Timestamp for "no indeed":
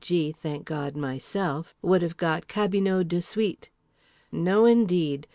4.31-5.27